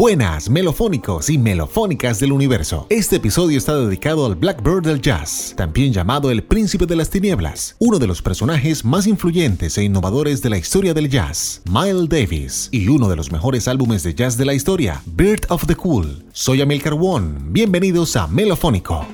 Buenas, 0.00 0.48
melofónicos 0.48 1.28
y 1.28 1.36
melofónicas 1.36 2.18
del 2.20 2.32
universo. 2.32 2.86
Este 2.88 3.16
episodio 3.16 3.58
está 3.58 3.76
dedicado 3.76 4.24
al 4.24 4.34
Blackbird 4.34 4.82
del 4.82 5.02
jazz, 5.02 5.52
también 5.58 5.92
llamado 5.92 6.30
el 6.30 6.42
Príncipe 6.42 6.86
de 6.86 6.96
las 6.96 7.10
Tinieblas, 7.10 7.76
uno 7.78 7.98
de 7.98 8.06
los 8.06 8.22
personajes 8.22 8.82
más 8.82 9.06
influyentes 9.06 9.76
e 9.76 9.84
innovadores 9.84 10.40
de 10.40 10.48
la 10.48 10.56
historia 10.56 10.94
del 10.94 11.10
jazz, 11.10 11.60
Miles 11.70 12.08
Davis, 12.08 12.70
y 12.72 12.88
uno 12.88 13.10
de 13.10 13.16
los 13.16 13.30
mejores 13.30 13.68
álbumes 13.68 14.02
de 14.02 14.14
jazz 14.14 14.38
de 14.38 14.46
la 14.46 14.54
historia, 14.54 15.02
Bird 15.04 15.44
of 15.50 15.66
the 15.66 15.76
Cool. 15.76 16.24
Soy 16.32 16.62
Amilcar 16.62 16.94
Won, 16.94 17.52
bienvenidos 17.52 18.16
a 18.16 18.26
Melofónico. 18.26 19.06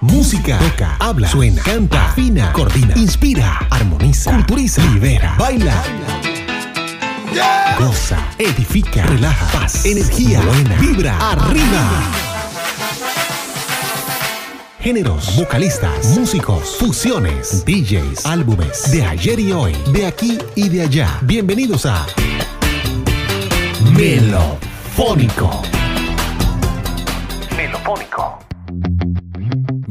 Música, 0.00 0.58
toca, 0.60 0.96
habla, 0.96 1.28
suena, 1.28 1.60
canta, 1.60 2.12
afina, 2.12 2.54
coordina, 2.54 2.94
inspira, 2.96 3.66
armoniza, 3.68 4.32
culturiza, 4.32 4.82
libera, 4.94 5.36
baila. 5.38 6.31
Goza, 7.78 8.18
edifica, 8.38 9.06
relaja, 9.06 9.46
paz, 9.58 9.86
energía, 9.86 10.42
buena, 10.42 10.76
vibra, 10.76 11.16
arriba. 11.30 11.90
Géneros, 14.78 15.34
vocalistas, 15.36 16.08
músicos, 16.18 16.76
fusiones, 16.76 17.64
DJs, 17.64 18.26
álbumes, 18.26 18.90
de 18.90 19.06
ayer 19.06 19.40
y 19.40 19.50
hoy, 19.50 19.74
de 19.94 20.06
aquí 20.06 20.38
y 20.56 20.68
de 20.68 20.82
allá. 20.82 21.18
Bienvenidos 21.22 21.86
a 21.86 22.06
Melofónico. 23.96 25.62
Melofónico. 27.56 28.51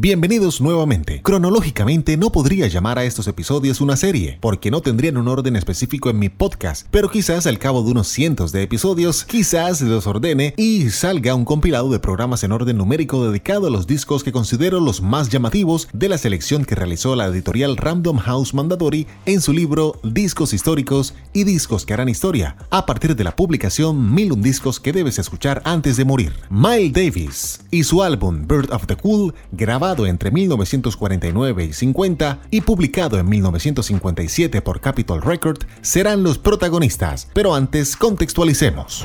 Bienvenidos 0.04 0.62
nuevamente. 0.62 1.22
Cronológicamente 1.22 2.18
no 2.18 2.32
podría 2.32 2.66
llamar 2.66 2.98
a 2.98 3.04
estos 3.04 3.28
episodios 3.28 3.82
una 3.82 3.96
serie, 3.96 4.40
porque 4.42 4.72
no 4.72 4.82
tendrían 4.82 5.16
un 5.16 5.28
orden 5.28 5.56
específico 5.56 6.10
en 6.10 6.18
mi 6.18 6.28
podcast, 6.28 6.88
pero 6.90 7.12
quizás 7.12 7.46
al 7.46 7.60
cabo 7.60 7.84
de 7.84 7.92
unos 7.92 8.08
cientos 8.08 8.52
de 8.52 8.64
episodios, 8.64 9.24
quizás 9.24 9.80
los 9.82 10.08
ordene 10.08 10.56
y 10.58 10.90
salga 10.90 11.36
un 11.36 11.46
compilado 11.46 11.92
de 11.92 12.00
programas 12.00 12.44
en 12.44 12.52
orden 12.52 12.80
numérico 12.80 13.30
dedicado 13.30 13.68
a 13.68 13.70
los 13.70 13.86
discos 13.86 14.24
que 14.24 14.32
considero 14.32 14.80
los 14.80 15.04
más 15.04 15.30
llamativos 15.30 15.88
de 15.94 16.10
la 16.10 16.18
selección 16.18 16.66
que 16.66 16.74
realizó 16.74 17.16
la 17.16 17.28
editorial 17.28 17.78
Random 17.78 18.18
House 18.18 18.56
Mandadori 18.56 19.06
en 19.28 19.40
su 19.40 19.54
libro 19.54 20.00
Discos 20.04 20.54
históricos 20.54 21.14
y 21.32 21.44
discos 21.44 21.86
que 21.86 21.94
harán 21.94 22.10
historia, 22.10 22.56
a 22.72 22.88
partir 22.88 23.16
de 23.16 23.24
la 23.24 23.36
publicación 23.36 24.16
Mil 24.16 24.32
un 24.32 24.42
discos 24.42 24.80
que 24.80 24.94
debes 24.94 25.20
escuchar 25.20 25.62
antes 25.64 25.96
de 25.96 26.06
morir. 26.06 26.34
Miles 26.50 26.92
Davis 26.92 27.62
y 27.70 27.84
su 27.84 28.02
álbum 28.02 28.48
Bird 28.48 28.72
of 28.72 28.88
the 28.88 28.96
Cool, 28.96 29.36
grabado 29.52 29.91
entre 30.00 30.32
1949 30.32 31.66
y 31.66 31.74
50 31.74 32.40
y 32.50 32.62
publicado 32.62 33.20
en 33.20 33.30
1957 33.30 34.62
por 34.62 34.80
Capitol 34.80 35.22
Record, 35.22 35.60
serán 35.82 36.24
los 36.24 36.38
protagonistas, 36.38 37.28
pero 37.34 37.54
antes 37.54 37.96
contextualicemos. 37.96 39.04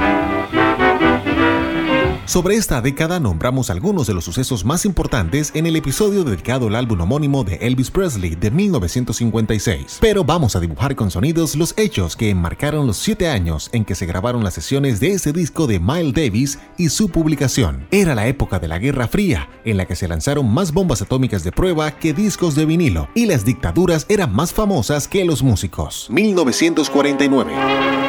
Sobre 2.27 2.57
esta 2.57 2.81
década 2.81 3.21
nombramos 3.21 3.71
algunos 3.71 4.09
de 4.09 4.15
los 4.15 4.25
sucesos 4.25 4.65
más 4.65 4.85
importantes 4.85 5.53
en 5.55 5.65
el 5.65 5.77
episodio 5.77 6.25
dedicado 6.25 6.67
al 6.67 6.75
álbum 6.75 7.01
homónimo 7.03 7.45
de 7.45 7.55
Elvis 7.55 7.93
Presley 7.93 8.35
de 8.35 8.51
1956. 8.51 9.99
Pero 10.01 10.25
vamos 10.25 10.57
a 10.57 10.61
dibujar 10.61 10.97
con 10.97 11.13
sonidos 11.13 11.55
los 11.55 11.73
hechos 11.79 12.17
que 12.17 12.31
enmarcaron 12.31 12.85
los 12.85 12.97
7 12.97 13.29
años 13.29 13.71
en 13.73 13.85
que 13.85 13.95
se 13.95 14.07
grabaron 14.07 14.43
las 14.43 14.55
sesiones 14.55 14.99
de 14.99 15.13
ese 15.13 15.33
disco 15.33 15.69
de 15.69 15.79
Miles 15.79 16.15
Davis 16.15 16.59
y 16.77 16.89
su 16.89 17.11
publicación. 17.11 17.87
Era 17.93 18.17
la 18.17 18.27
época 18.27 18.59
de 18.59 18.67
la 18.67 18.81
Guerra 18.81 19.07
Fría, 19.07 19.49
en 19.65 19.77
la 19.77 19.85
que 19.87 19.95
se 19.95 20.09
lanzaron 20.09 20.53
más 20.53 20.73
bombas 20.73 21.03
atómicas 21.03 21.45
de 21.45 21.53
prueba 21.53 21.93
que 21.93 22.13
discos 22.13 22.57
de 22.57 22.67
vinilo, 22.67 23.09
y 23.15 23.27
las 23.27 23.45
dictaduras 23.45 24.05
eran 24.09 24.35
más 24.35 24.53
famosas 24.53 25.07
que 25.07 25.25
los 25.25 25.45
músicos. 25.45 26.09
1949. 26.11 28.06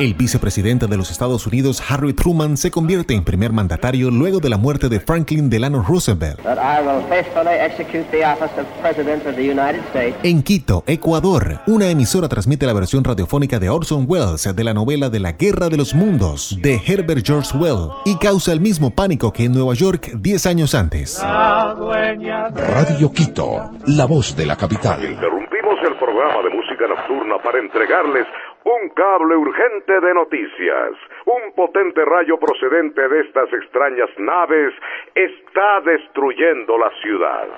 El 0.00 0.14
vicepresidente 0.14 0.88
de 0.88 0.96
los 0.96 1.10
Estados 1.10 1.46
Unidos, 1.46 1.82
Harry 1.88 2.12
Truman, 2.12 2.56
se 2.56 2.70
convierte 2.70 3.14
en 3.14 3.22
primer 3.22 3.52
mandatario 3.52 4.10
luego 4.10 4.40
de 4.40 4.48
la 4.48 4.56
muerte 4.56 4.88
de 4.88 4.98
Franklin 4.98 5.48
Delano 5.48 5.84
Roosevelt. 5.86 6.40
En 10.22 10.42
Quito, 10.42 10.84
Ecuador, 10.86 11.60
una 11.66 11.88
emisora 11.88 12.28
transmite 12.28 12.66
la 12.66 12.72
versión 12.72 13.04
radiofónica 13.04 13.60
de 13.60 13.70
Orson 13.70 14.06
Welles 14.08 14.48
de 14.54 14.64
la 14.64 14.74
novela 14.74 15.10
de 15.10 15.20
la 15.20 15.32
Guerra 15.32 15.68
de 15.68 15.76
los 15.76 15.94
Mundos 15.94 16.58
de 16.60 16.80
Herbert 16.84 17.24
George 17.24 17.56
Wells 17.56 17.92
y 18.04 18.16
causa 18.16 18.52
el 18.52 18.60
mismo 18.60 18.90
pánico 18.90 19.32
que 19.32 19.44
en 19.44 19.52
Nueva 19.52 19.74
York 19.74 20.10
10 20.16 20.46
años 20.46 20.74
antes. 20.74 21.22
Radio 22.54 23.12
Quito, 23.12 23.70
la 23.86 24.06
voz 24.06 24.34
de 24.36 24.46
la 24.46 24.56
capital. 24.56 25.04
Interrumpimos 25.04 25.74
el 25.86 25.96
programa 25.98 26.42
de 26.42 26.50
música 26.50 26.63
nocturna 26.82 27.38
para 27.38 27.58
entregarles 27.58 28.26
un 28.64 28.88
cable 28.90 29.36
urgente 29.36 30.00
de 30.00 30.14
noticias. 30.14 30.90
Un 31.26 31.52
potente 31.54 32.04
rayo 32.04 32.38
procedente 32.38 33.08
de 33.08 33.20
estas 33.20 33.52
extrañas 33.52 34.10
naves 34.18 34.74
está 35.14 35.80
destruyendo 35.84 36.76
la 36.78 36.90
ciudad. 37.02 37.48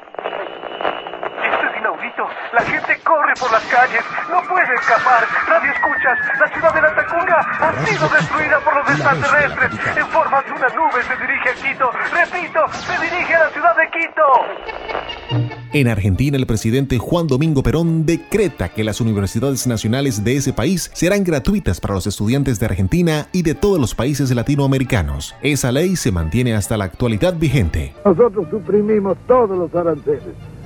Esto 1.43 1.67
es 1.67 1.77
inaudito. 1.79 2.29
La 2.53 2.63
gente 2.63 2.97
corre 3.05 3.33
por 3.41 3.51
las 3.53 3.65
calles. 3.71 4.05
No 4.31 4.43
puede 4.49 4.75
escapar. 4.75 5.23
Radio 5.49 5.73
escuchas. 5.73 6.19
La 6.41 6.49
ciudad 6.49 6.75
de 6.75 6.83
la 6.83 6.95
Tacunga 6.95 7.39
ha 7.39 7.73
sido 7.85 8.09
destruida 8.09 8.61
por 8.61 8.75
los 8.77 8.91
extraterrestres. 8.91 9.97
En 9.97 10.07
forma 10.07 10.43
de 10.43 10.53
una 10.53 10.69
nube 10.69 11.03
se 11.03 11.17
dirige 11.17 11.51
a 11.51 11.55
Quito. 11.55 11.91
Repito, 11.91 12.69
se 12.69 13.01
dirige 13.01 13.35
a 13.35 13.45
la 13.45 13.51
ciudad 13.51 13.77
de 13.77 13.91
Quito. 13.91 15.66
En 15.77 15.89
Argentina, 15.89 16.39
el 16.39 16.47
presidente 16.47 16.97
Juan 16.97 17.27
Domingo 17.27 17.63
Perón 17.63 18.07
decreta 18.07 18.71
que 18.71 18.83
las 18.83 19.03
universidades 19.03 19.67
nacionales 19.67 20.25
de 20.25 20.37
ese 20.37 20.55
país 20.55 20.91
serán 20.95 21.23
gratuitas 21.23 21.83
para 21.83 21.93
los 21.93 22.07
estudiantes 22.07 22.59
de 22.59 22.65
Argentina 22.65 23.29
y 23.31 23.43
de 23.43 23.55
todos 23.55 23.79
los 23.79 23.95
países 23.95 24.35
latinoamericanos. 24.35 25.35
Esa 25.43 25.73
ley 25.73 25.97
se 25.97 26.13
mantiene 26.13 26.55
hasta 26.55 26.79
la 26.79 26.85
actualidad 26.85 27.37
vigente. 27.37 27.93
Nosotros 28.07 28.47
suprimimos 28.49 29.19
todos 29.27 29.59
los 29.59 29.75
aranceles. 29.75 30.23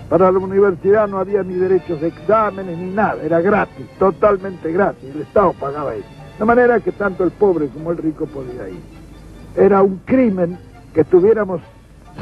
Para 0.08 0.30
la 0.30 0.38
universidad 0.38 1.08
no 1.08 1.18
había 1.18 1.42
ni 1.42 1.54
derechos 1.54 2.00
de 2.00 2.06
exámenes 2.06 2.78
ni 2.78 2.92
nada, 2.92 3.20
era 3.20 3.40
gratis, 3.40 3.86
totalmente 3.98 4.70
gratis, 4.70 5.10
el 5.12 5.22
Estado 5.22 5.52
pagaba 5.54 5.92
eso. 5.92 6.06
De 6.38 6.44
manera 6.44 6.78
que 6.78 6.92
tanto 6.92 7.24
el 7.24 7.32
pobre 7.32 7.66
como 7.66 7.90
el 7.90 7.98
rico 7.98 8.26
podía 8.26 8.68
ir. 8.68 8.80
Era 9.56 9.82
un 9.82 10.02
crimen 10.04 10.56
que 10.94 11.02
tuviéramos 11.02 11.60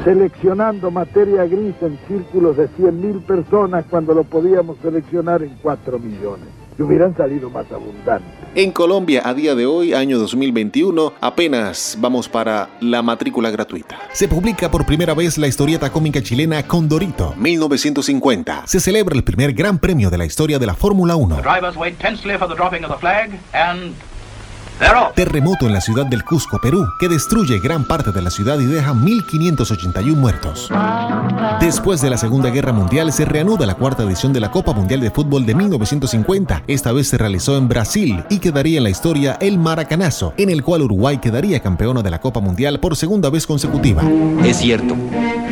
seleccionando 0.03 0.91
materia 0.91 1.45
gris 1.45 1.75
en 1.81 1.99
círculos 2.07 2.57
de 2.57 2.69
100.000 2.69 3.21
personas 3.23 3.85
cuando 3.89 4.13
lo 4.13 4.23
podíamos 4.23 4.77
seleccionar 4.81 5.43
en 5.43 5.55
4 5.61 5.99
millones. 5.99 6.47
Que 6.77 6.83
hubieran 6.83 7.15
salido 7.17 7.49
más 7.49 7.69
abundantes. 7.73 8.29
En 8.55 8.71
Colombia, 8.71 9.21
a 9.25 9.33
día 9.33 9.53
de 9.53 9.65
hoy, 9.65 9.93
año 9.93 10.17
2021, 10.17 11.11
apenas 11.19 11.97
vamos 11.99 12.29
para 12.29 12.69
la 12.79 13.01
matrícula 13.01 13.51
gratuita. 13.51 13.99
Se 14.13 14.29
publica 14.29 14.71
por 14.71 14.85
primera 14.85 15.13
vez 15.13 15.37
la 15.37 15.47
historieta 15.47 15.91
cómica 15.91 16.21
chilena 16.21 16.63
Condorito, 16.63 17.35
1950. 17.37 18.63
Se 18.65 18.79
celebra 18.79 19.13
el 19.15 19.25
primer 19.25 19.51
gran 19.51 19.77
premio 19.77 20.09
de 20.09 20.17
la 20.17 20.25
historia 20.25 20.57
de 20.57 20.65
la 20.65 20.73
Fórmula 20.73 21.17
1. 21.17 21.41
Terremoto 25.15 25.65
en 25.65 25.73
la 25.73 25.81
ciudad 25.81 26.05
del 26.05 26.23
Cusco, 26.23 26.59
Perú, 26.61 26.87
que 26.99 27.09
destruye 27.09 27.59
gran 27.59 27.83
parte 27.83 28.11
de 28.11 28.21
la 28.21 28.29
ciudad 28.29 28.57
y 28.59 28.65
deja 28.65 28.93
1.581 28.93 30.15
muertos. 30.15 30.69
Después 31.59 32.01
de 32.01 32.09
la 32.09 32.17
Segunda 32.17 32.49
Guerra 32.49 32.71
Mundial 32.71 33.11
se 33.11 33.25
reanuda 33.25 33.65
la 33.65 33.75
cuarta 33.75 34.03
edición 34.03 34.31
de 34.31 34.39
la 34.39 34.51
Copa 34.51 34.71
Mundial 34.71 35.01
de 35.01 35.11
Fútbol 35.11 35.45
de 35.45 35.55
1950. 35.55 36.63
Esta 36.67 36.93
vez 36.93 37.09
se 37.09 37.17
realizó 37.17 37.57
en 37.57 37.67
Brasil 37.67 38.23
y 38.29 38.39
quedaría 38.39 38.77
en 38.77 38.83
la 38.83 38.89
historia 38.89 39.37
el 39.41 39.57
Maracanazo, 39.57 40.33
en 40.37 40.49
el 40.49 40.63
cual 40.63 40.83
Uruguay 40.83 41.17
quedaría 41.17 41.59
campeona 41.59 42.01
de 42.01 42.11
la 42.11 42.21
Copa 42.21 42.39
Mundial 42.39 42.79
por 42.79 42.95
segunda 42.95 43.29
vez 43.29 43.45
consecutiva. 43.45 44.03
Es 44.45 44.57
cierto, 44.57 44.95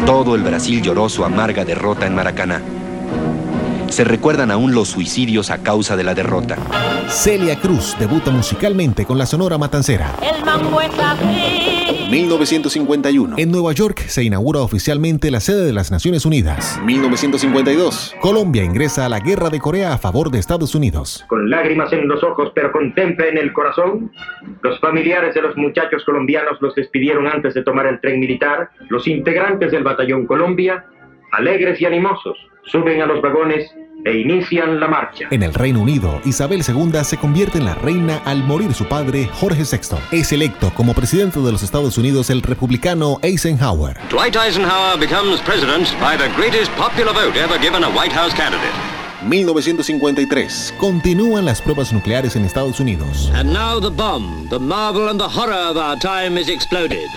todo 0.05 0.35
el 0.35 0.43
Brasil 0.43 0.81
lloró 0.81 1.09
su 1.09 1.25
amarga 1.25 1.65
derrota 1.65 2.07
en 2.07 2.15
Maracaná 2.15 2.61
se 3.89 4.03
recuerdan 4.03 4.51
aún 4.51 4.73
los 4.73 4.89
suicidios 4.89 5.49
a 5.49 5.63
causa 5.63 5.95
de 5.95 6.03
la 6.03 6.13
derrota. 6.13 6.57
Celia 7.09 7.59
Cruz 7.59 7.95
debuta 7.99 8.31
musicalmente 8.31 9.05
con 9.05 9.17
la 9.17 9.25
Sonora 9.25 9.57
Matancera. 9.57 10.13
El 10.21 10.43
mambo 10.43 10.81
es 10.81 10.91
así. 10.99 12.07
1951. 12.09 13.35
En 13.37 13.51
Nueva 13.51 13.73
York 13.73 13.99
se 14.07 14.23
inaugura 14.23 14.61
oficialmente 14.61 15.29
la 15.29 15.39
sede 15.39 15.65
de 15.65 15.73
las 15.73 15.91
Naciones 15.91 16.25
Unidas. 16.25 16.79
1952. 16.83 18.15
Colombia 18.21 18.63
ingresa 18.63 19.05
a 19.05 19.09
la 19.09 19.19
guerra 19.19 19.49
de 19.49 19.59
Corea 19.59 19.93
a 19.93 19.97
favor 19.97 20.31
de 20.31 20.39
Estados 20.39 20.73
Unidos. 20.75 21.25
Con 21.27 21.49
lágrimas 21.49 21.91
en 21.91 22.07
los 22.07 22.23
ojos 22.23 22.51
pero 22.55 22.71
con 22.71 22.93
temple 22.93 23.29
en 23.29 23.37
el 23.37 23.51
corazón, 23.51 24.11
los 24.61 24.79
familiares 24.79 25.35
de 25.35 25.41
los 25.41 25.57
muchachos 25.57 26.03
colombianos 26.05 26.57
los 26.61 26.75
despidieron 26.75 27.27
antes 27.27 27.53
de 27.53 27.63
tomar 27.63 27.87
el 27.87 27.99
tren 27.99 28.19
militar. 28.19 28.69
Los 28.89 29.07
integrantes 29.07 29.71
del 29.71 29.83
Batallón 29.83 30.25
Colombia 30.25 30.85
alegres 31.31 31.81
y 31.81 31.85
animosos, 31.85 32.37
suben 32.71 33.01
a 33.01 33.05
los 33.05 33.21
vagones 33.21 33.69
e 34.05 34.17
inician 34.17 34.79
la 34.79 34.87
marcha. 34.87 35.27
En 35.31 35.43
el 35.43 35.53
Reino 35.53 35.81
Unido, 35.81 36.21
Isabel 36.25 36.63
II 36.67 37.03
se 37.03 37.17
convierte 37.17 37.57
en 37.57 37.65
la 37.65 37.75
reina 37.75 38.21
al 38.25 38.43
morir 38.43 38.73
su 38.73 38.85
padre, 38.85 39.29
Jorge 39.33 39.63
VI. 39.63 39.97
Es 40.11 40.31
electo 40.31 40.71
como 40.73 40.93
presidente 40.93 41.39
de 41.39 41.51
los 41.51 41.63
Estados 41.63 41.97
Unidos 41.97 42.29
el 42.29 42.41
republicano 42.41 43.19
Eisenhower. 43.21 43.97
Dwight 44.09 44.35
Eisenhower 44.35 44.99
becomes 44.99 45.41
president 45.41 45.87
by 45.99 46.17
the 46.17 46.29
greatest 46.35 46.71
popular 46.77 47.13
vote 47.13 47.37
ever 47.37 47.59
given 47.59 47.83
a 47.83 47.89
White 47.89 48.13
House 48.13 48.33
candidate. 48.33 48.73
1953. 49.27 50.75
Continúan 50.79 51.45
las 51.45 51.61
pruebas 51.61 51.91
nucleares 51.91 52.35
en 52.35 52.45
Estados 52.45 52.79
Unidos. 52.79 53.31
And 53.33 53.51
now 53.51 53.79
the 53.81 53.89
bomb, 53.89 54.47
the 54.49 54.59
marvel 54.59 55.09
and 55.09 55.19
the 55.19 55.27
horror 55.27 55.53
of 55.53 55.75
our 55.75 55.97
time 55.97 56.39
is 56.39 56.49
exploded. 56.49 57.07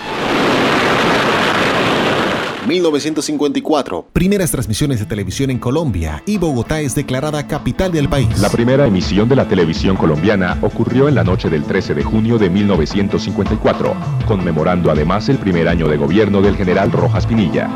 1954. 2.67 4.07
Primeras 4.13 4.51
transmisiones 4.51 4.99
de 4.99 5.05
televisión 5.05 5.49
en 5.49 5.59
Colombia 5.59 6.23
y 6.25 6.37
Bogotá 6.37 6.81
es 6.81 6.95
declarada 6.95 7.47
capital 7.47 7.91
del 7.91 8.09
país. 8.09 8.39
La 8.39 8.49
primera 8.49 8.85
emisión 8.87 9.27
de 9.29 9.35
la 9.35 9.47
televisión 9.47 9.95
colombiana 9.95 10.57
ocurrió 10.61 11.07
en 11.07 11.15
la 11.15 11.23
noche 11.23 11.49
del 11.49 11.63
13 11.63 11.95
de 11.95 12.03
junio 12.03 12.37
de 12.37 12.49
1954, 12.49 13.95
conmemorando 14.27 14.91
además 14.91 15.29
el 15.29 15.37
primer 15.37 15.67
año 15.67 15.87
de 15.87 15.97
gobierno 15.97 16.41
del 16.41 16.55
general 16.55 16.91
Rojas 16.91 17.25
Pinilla. 17.25 17.69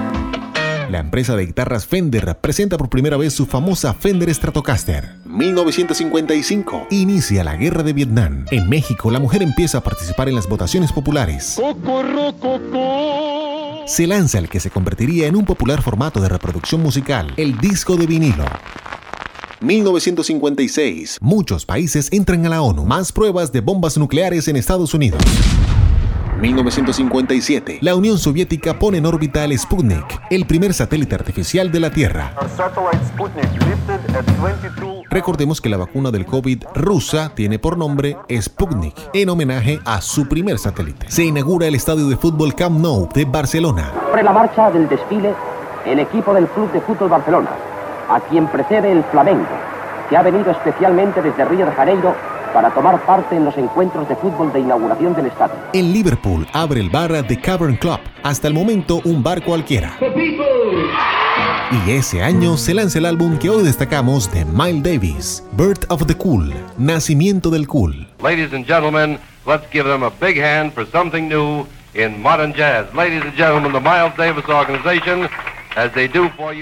La 0.89 0.99
empresa 0.99 1.35
de 1.35 1.47
guitarras 1.47 1.87
Fender 1.87 2.37
presenta 2.39 2.77
por 2.77 2.89
primera 2.89 3.17
vez 3.17 3.33
su 3.33 3.45
famosa 3.45 3.93
Fender 3.93 4.33
Stratocaster. 4.33 5.15
1955. 5.25 6.87
Inicia 6.91 7.43
la 7.43 7.55
guerra 7.57 7.83
de 7.83 7.93
Vietnam. 7.93 8.45
En 8.51 8.69
México, 8.69 9.09
la 9.09 9.19
mujer 9.19 9.41
empieza 9.41 9.79
a 9.79 9.81
participar 9.81 10.29
en 10.29 10.35
las 10.35 10.47
votaciones 10.47 10.91
populares. 10.91 11.59
Se 13.85 14.07
lanza 14.07 14.39
el 14.39 14.49
que 14.49 14.59
se 14.59 14.71
convertiría 14.71 15.27
en 15.27 15.35
un 15.35 15.45
popular 15.45 15.83
formato 15.83 16.19
de 16.19 16.27
reproducción 16.27 16.81
musical, 16.81 17.31
el 17.37 17.55
disco 17.59 17.95
de 17.95 18.07
vinilo. 18.07 18.45
1956. 19.61 21.19
Muchos 21.21 21.67
países 21.67 22.11
entran 22.11 22.47
a 22.47 22.49
la 22.49 22.63
ONU. 22.63 22.83
Más 22.83 23.11
pruebas 23.11 23.51
de 23.51 23.61
bombas 23.61 23.95
nucleares 23.99 24.47
en 24.47 24.55
Estados 24.55 24.95
Unidos. 24.95 25.21
1957. 26.39 27.79
La 27.81 27.95
Unión 27.95 28.17
Soviética 28.17 28.77
pone 28.77 28.97
en 28.97 29.05
órbita 29.05 29.43
el 29.43 29.57
Sputnik, 29.57 30.21
el 30.29 30.45
primer 30.45 30.73
satélite 30.73 31.15
artificial 31.15 31.71
de 31.71 31.79
la 31.79 31.89
Tierra. 31.89 32.33
Recordemos 35.09 35.61
que 35.61 35.69
la 35.69 35.77
vacuna 35.77 36.11
del 36.11 36.25
COVID 36.25 36.63
rusa 36.75 37.31
tiene 37.33 37.59
por 37.59 37.77
nombre 37.77 38.17
Sputnik, 38.29 38.95
en 39.13 39.29
homenaje 39.29 39.79
a 39.85 40.01
su 40.01 40.27
primer 40.27 40.57
satélite. 40.57 41.09
Se 41.09 41.23
inaugura 41.23 41.67
el 41.67 41.75
estadio 41.75 42.07
de 42.07 42.17
fútbol 42.17 42.53
Camp 42.53 42.79
Nou 42.79 43.09
de 43.13 43.25
Barcelona. 43.25 43.91
Sobre 44.09 44.23
la 44.23 44.33
marcha 44.33 44.69
del 44.71 44.89
desfile, 44.89 45.33
el 45.85 45.99
equipo 45.99 46.33
del 46.33 46.47
Club 46.47 46.71
de 46.71 46.81
Fútbol 46.81 47.09
Barcelona, 47.09 47.49
a 48.09 48.19
quien 48.19 48.47
precede 48.47 48.91
el 48.91 49.03
Flamengo, 49.05 49.45
que 50.09 50.17
ha 50.17 50.21
venido 50.21 50.51
especialmente 50.51 51.21
desde 51.21 51.45
Río 51.45 51.65
de 51.65 51.71
Janeiro 51.71 52.15
para 52.55 52.73
tomar 52.73 53.05
parte 53.05 53.35
en 53.35 53.43
los 53.43 53.57
encuentros 53.57 54.07
de 54.07 54.15
fútbol 54.15 54.53
de 54.53 54.61
inauguración 54.61 55.13
del 55.13 55.25
estadio. 55.25 55.55
En 55.73 55.91
Liverpool 55.91 56.47
abre 56.53 56.79
el 56.79 56.89
bar 56.89 57.11
The 57.27 57.37
Cavern 57.37 57.75
Club, 57.75 57.99
hasta 58.23 58.47
el 58.47 58.53
momento 58.53 59.01
un 59.03 59.21
bar 59.21 59.43
cualquiera. 59.43 59.97
Y 61.69 61.91
ese 61.91 62.23
año 62.23 62.55
se 62.55 62.73
lanza 62.73 62.99
el 62.99 63.07
álbum 63.07 63.37
que 63.37 63.49
hoy 63.49 63.61
destacamos 63.65 64.31
de 64.31 64.45
Miles 64.45 64.83
Davis, 64.83 65.43
Birth 65.51 65.83
of 65.89 66.05
the 66.05 66.15
Cool, 66.15 66.53
Nacimiento 66.77 67.49
del 67.49 67.67
Cool. 67.67 68.07
Ladies 68.23 68.53
and 68.53 68.65
gentlemen, 68.65 69.19
let's 69.45 69.69
give 69.73 69.83
them 69.83 70.03
a 70.03 70.11
big 70.21 70.41
hand 70.41 70.71
for 70.71 70.87
something 70.89 71.27
new 71.27 71.67
in 71.93 72.21
modern 72.21 72.53
jazz. 72.53 72.85
Ladies 72.95 73.21
and 73.23 73.35
gentlemen, 73.35 73.73
the 73.73 73.81
Miles 73.81 74.15
Davis 74.15 74.47
Organization 74.47 75.27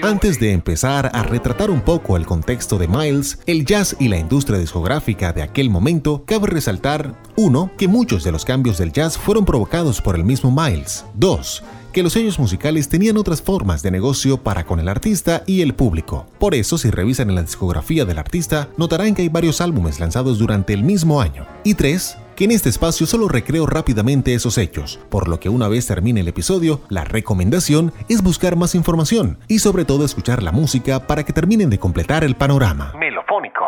antes 0.02 0.40
de 0.40 0.52
empezar 0.52 1.10
a 1.12 1.22
retratar 1.22 1.70
un 1.70 1.80
poco 1.80 2.16
el 2.16 2.26
contexto 2.26 2.78
de 2.78 2.88
Miles, 2.88 3.38
el 3.46 3.64
jazz 3.64 3.96
y 4.00 4.08
la 4.08 4.18
industria 4.18 4.58
discográfica 4.58 5.32
de 5.32 5.42
aquel 5.42 5.70
momento, 5.70 6.24
cabe 6.26 6.48
resaltar, 6.48 7.14
uno, 7.36 7.70
que 7.78 7.86
muchos 7.86 8.24
de 8.24 8.32
los 8.32 8.44
cambios 8.44 8.78
del 8.78 8.92
jazz 8.92 9.16
fueron 9.16 9.44
provocados 9.44 10.00
por 10.00 10.16
el 10.16 10.24
mismo 10.24 10.50
Miles. 10.50 11.04
Dos, 11.14 11.62
que 11.92 12.02
los 12.02 12.14
sellos 12.14 12.40
musicales 12.40 12.88
tenían 12.88 13.16
otras 13.16 13.40
formas 13.40 13.82
de 13.82 13.92
negocio 13.92 14.36
para 14.36 14.64
con 14.64 14.80
el 14.80 14.88
artista 14.88 15.44
y 15.46 15.62
el 15.62 15.74
público. 15.74 16.26
Por 16.40 16.56
eso, 16.56 16.76
si 16.76 16.90
revisan 16.90 17.28
en 17.28 17.36
la 17.36 17.42
discografía 17.42 18.04
del 18.04 18.18
artista, 18.18 18.68
notarán 18.76 19.14
que 19.14 19.22
hay 19.22 19.28
varios 19.28 19.60
álbumes 19.60 20.00
lanzados 20.00 20.38
durante 20.38 20.72
el 20.72 20.82
mismo 20.82 21.20
año. 21.20 21.46
Y 21.62 21.74
tres, 21.74 22.16
que 22.34 22.44
en 22.44 22.50
este 22.50 22.68
espacio 22.68 23.06
solo 23.06 23.28
recreo 23.28 23.66
rápidamente 23.66 24.34
esos 24.34 24.58
hechos, 24.58 24.98
por 25.08 25.28
lo 25.28 25.40
que 25.40 25.48
una 25.48 25.68
vez 25.68 25.86
termine 25.86 26.20
el 26.20 26.28
episodio, 26.28 26.80
la 26.88 27.04
recomendación 27.04 27.92
es 28.08 28.22
buscar 28.22 28.56
más 28.56 28.74
información 28.74 29.38
y 29.48 29.60
sobre 29.60 29.84
todo 29.84 30.04
escuchar 30.04 30.42
la 30.42 30.52
música 30.52 31.06
para 31.06 31.24
que 31.24 31.32
terminen 31.32 31.70
de 31.70 31.78
completar 31.78 32.24
el 32.24 32.36
panorama. 32.36 32.92
Melofónico. 32.98 33.64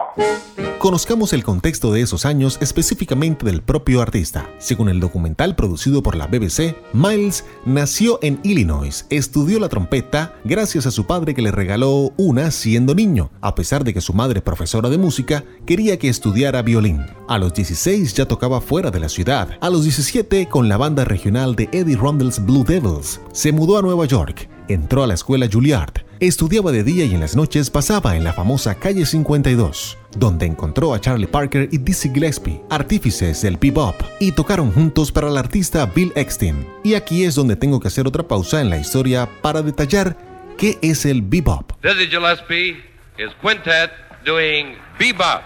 Conozcamos 0.79 1.33
el 1.33 1.43
contexto 1.43 1.93
de 1.93 2.03
esos 2.03 2.27
años 2.27 2.59
específicamente 2.61 3.47
del 3.47 3.63
propio 3.63 4.03
artista. 4.03 4.47
Según 4.59 4.89
el 4.89 5.01
documental 5.01 5.57
producido 5.57 6.03
por 6.03 6.17
la 6.17 6.27
BBC, 6.27 6.77
Miles 6.93 7.45
nació 7.65 8.19
en 8.23 8.39
Illinois, 8.45 9.07
estudió 9.11 9.59
la 9.59 9.69
trompeta 9.69 10.35
gracias 10.45 10.87
a 10.87 10.91
su 10.91 11.07
padre 11.07 11.35
que 11.35 11.43
le 11.43 11.51
regaló 11.51 12.13
una 12.17 12.51
siendo 12.51 12.95
niño, 12.95 13.31
a 13.41 13.55
pesar 13.55 13.85
de 13.85 13.95
que 13.95 14.01
su 14.01 14.13
madre, 14.13 14.43
profesora 14.43 14.91
de 14.91 14.99
música, 14.99 15.45
quería 15.67 15.99
que 15.99 16.09
estudiara 16.09 16.63
violín. 16.63 17.07
A 17.27 17.39
los 17.39 17.55
16 17.55 18.15
ya 18.15 18.27
tocaba 18.27 18.56
fuera 18.61 18.91
de 18.91 19.01
la 19.01 19.09
ciudad. 19.09 19.59
A 19.61 19.71
los 19.71 19.85
17 19.85 20.49
con 20.49 20.69
la 20.69 20.77
banda 20.77 21.05
regional 21.05 21.55
de 21.55 21.69
Eddie 21.73 21.97
Rundle's 21.97 22.45
Blue 22.45 22.65
Devils. 22.65 23.21
Se 23.33 23.53
mudó 23.53 23.79
a 23.79 23.83
Nueva 23.83 24.07
York, 24.07 24.49
entró 24.69 25.03
a 25.03 25.07
la 25.07 25.15
escuela 25.15 25.49
Juilliard, 25.51 26.05
estudiaba 26.21 26.73
de 26.73 26.83
día 26.83 27.05
y 27.05 27.15
en 27.15 27.21
las 27.21 27.37
noches 27.37 27.71
pasaba 27.71 28.17
en 28.17 28.25
la 28.25 28.33
famosa 28.33 28.75
calle 28.75 29.07
52, 29.07 29.99
donde 30.17 30.47
encontró 30.47 30.95
a 30.95 31.01
Charlie 31.01 31.27
Parker 31.27 31.69
y 31.71 31.79
Dizzy 31.79 32.11
Gillespie, 32.11 32.61
artífices 32.71 33.43
del 33.43 33.57
bebop, 33.57 33.97
y 34.21 34.33
tocaron 34.33 34.73
juntos 34.73 35.13
para 35.13 35.29
el 35.29 35.37
artista 35.37 35.87
Bill 35.87 36.13
Eckstein. 36.15 36.67
Y 36.85 36.95
aquí 36.95 37.25
es 37.25 37.35
donde 37.35 37.57
tengo 37.57 37.81
que 37.81 37.89
hacer 37.89 38.07
otra 38.07 38.27
pausa 38.27 38.61
en 38.61 38.71
la 38.71 38.79
historia 38.79 39.29
para 39.43 39.63
detallar 39.63 40.17
qué 40.59 40.79
es 40.83 41.05
el 41.05 41.23
bebop. 41.23 41.73
Dizzy 41.83 42.09
Gillespie 42.09 42.77
is 43.19 43.31
quintet 43.41 43.91
doing 44.25 44.77
bebop. 44.99 45.43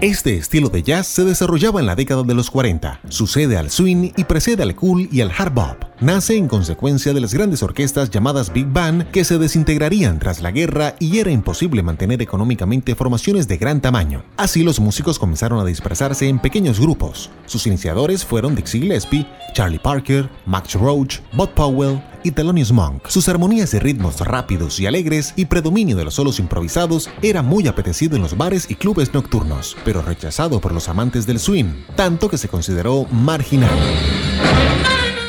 Este 0.00 0.36
estilo 0.36 0.68
de 0.68 0.84
jazz 0.84 1.08
se 1.08 1.24
desarrollaba 1.24 1.80
en 1.80 1.86
la 1.86 1.96
década 1.96 2.22
de 2.22 2.32
los 2.32 2.52
40, 2.52 3.00
sucede 3.08 3.56
al 3.56 3.68
swing 3.68 4.12
y 4.16 4.24
precede 4.24 4.62
al 4.62 4.76
cool 4.76 5.08
y 5.10 5.22
al 5.22 5.32
hard 5.36 5.52
bop. 5.52 5.87
Nace 6.00 6.36
en 6.36 6.46
consecuencia 6.46 7.12
de 7.12 7.20
las 7.20 7.34
grandes 7.34 7.60
orquestas 7.64 8.08
llamadas 8.08 8.52
Big 8.52 8.66
Band 8.66 9.10
que 9.10 9.24
se 9.24 9.36
desintegrarían 9.36 10.20
tras 10.20 10.40
la 10.40 10.52
guerra 10.52 10.94
y 11.00 11.18
era 11.18 11.32
imposible 11.32 11.82
mantener 11.82 12.22
económicamente 12.22 12.94
formaciones 12.94 13.48
de 13.48 13.56
gran 13.56 13.80
tamaño. 13.80 14.22
Así 14.36 14.62
los 14.62 14.78
músicos 14.78 15.18
comenzaron 15.18 15.58
a 15.58 15.64
dispersarse 15.64 16.28
en 16.28 16.38
pequeños 16.38 16.78
grupos. 16.78 17.30
Sus 17.46 17.66
iniciadores 17.66 18.24
fueron 18.24 18.54
Dixie 18.54 18.82
Gillespie, 18.82 19.26
Charlie 19.54 19.80
Parker, 19.80 20.30
Max 20.46 20.74
Roach, 20.74 21.16
Bud 21.32 21.48
Powell, 21.48 22.00
y 22.22 22.30
Thelonious 22.32 22.72
Monk. 22.72 23.08
Sus 23.08 23.28
armonías 23.28 23.74
y 23.74 23.78
ritmos 23.78 24.20
rápidos 24.20 24.78
y 24.80 24.86
alegres 24.86 25.32
y 25.36 25.46
predominio 25.46 25.96
de 25.96 26.04
los 26.04 26.14
solos 26.14 26.38
improvisados 26.38 27.10
era 27.22 27.42
muy 27.42 27.66
apetecido 27.68 28.16
en 28.16 28.22
los 28.22 28.36
bares 28.36 28.70
y 28.70 28.74
clubes 28.74 29.14
nocturnos, 29.14 29.76
pero 29.84 30.02
rechazado 30.02 30.60
por 30.60 30.72
los 30.72 30.88
amantes 30.88 31.26
del 31.26 31.38
swing, 31.38 31.84
tanto 31.96 32.28
que 32.28 32.38
se 32.38 32.48
consideró 32.48 33.06
marginal. 33.10 33.70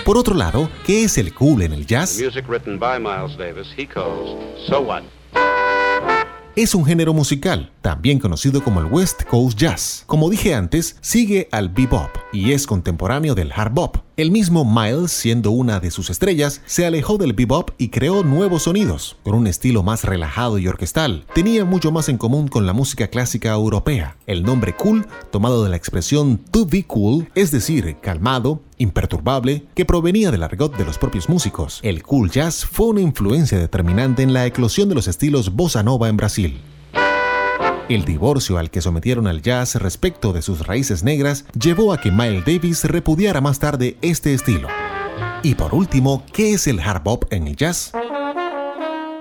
Por 0.09 0.17
otro 0.17 0.33
lado, 0.33 0.71
¿qué 0.87 1.03
es 1.03 1.19
el 1.19 1.35
cool 1.35 1.61
en 1.61 1.71
el 1.71 1.85
jazz? 1.85 2.17
es 6.55 6.75
un 6.75 6.83
género 6.83 7.13
musical, 7.13 7.71
también 7.81 8.19
conocido 8.19 8.63
como 8.63 8.81
el 8.81 8.87
West 8.87 9.23
Coast 9.23 9.57
Jazz. 9.57 10.03
Como 10.07 10.29
dije 10.29 10.55
antes, 10.55 10.97
sigue 10.99 11.47
al 11.51 11.69
bebop 11.69 12.09
y 12.33 12.51
es 12.51 12.67
contemporáneo 12.67 13.35
del 13.35 13.51
hard 13.53 13.71
bop. 13.71 13.97
El 14.19 14.31
mismo 14.31 14.65
Miles, 14.65 15.13
siendo 15.13 15.51
una 15.51 15.79
de 15.79 15.91
sus 15.91 16.09
estrellas, 16.09 16.61
se 16.65 16.85
alejó 16.85 17.17
del 17.17 17.31
bebop 17.31 17.69
y 17.77 17.87
creó 17.87 18.21
nuevos 18.21 18.63
sonidos, 18.63 19.15
con 19.23 19.33
un 19.33 19.47
estilo 19.47 19.81
más 19.81 20.03
relajado 20.03 20.59
y 20.59 20.67
orquestal. 20.67 21.25
Tenía 21.33 21.63
mucho 21.63 21.93
más 21.93 22.09
en 22.09 22.17
común 22.17 22.49
con 22.49 22.65
la 22.65 22.73
música 22.73 23.07
clásica 23.07 23.53
europea. 23.53 24.17
El 24.27 24.43
nombre 24.43 24.75
cool, 24.75 25.07
tomado 25.31 25.63
de 25.63 25.69
la 25.69 25.77
expresión 25.77 26.37
to 26.37 26.65
be 26.65 26.83
cool, 26.83 27.29
es 27.33 27.51
decir, 27.51 27.95
calmado, 28.01 28.61
imperturbable, 28.77 29.63
que 29.73 29.85
provenía 29.85 30.31
del 30.31 30.43
argot 30.43 30.75
de 30.75 30.83
los 30.83 30.97
propios 30.97 31.29
músicos. 31.29 31.79
El 31.81 32.03
cool 32.03 32.29
jazz 32.29 32.65
fue 32.65 32.87
una 32.87 32.99
influencia 32.99 33.57
determinante 33.57 34.21
en 34.21 34.33
la 34.33 34.45
eclosión 34.45 34.89
de 34.89 34.95
los 34.95 35.07
estilos 35.07 35.55
bossa 35.55 35.81
nova 35.81 36.09
en 36.09 36.17
Brasil. 36.17 36.59
El 37.89 38.05
divorcio 38.05 38.59
al 38.59 38.69
que 38.69 38.81
sometieron 38.81 39.25
al 39.25 39.41
jazz 39.41 39.73
respecto 39.73 40.31
de 40.31 40.43
sus 40.43 40.67
raíces 40.67 41.03
negras 41.03 41.45
llevó 41.59 41.91
a 41.91 41.99
que 41.99 42.11
Miles 42.11 42.45
Davis 42.45 42.83
repudiara 42.83 43.41
más 43.41 43.57
tarde 43.57 43.97
este 44.03 44.35
estilo. 44.35 44.67
Y 45.41 45.55
por 45.55 45.73
último, 45.73 46.23
¿qué 46.31 46.53
es 46.53 46.67
el 46.67 46.79
hard 46.79 47.01
bop 47.01 47.25
en 47.31 47.47
el 47.47 47.55
jazz? 47.55 47.91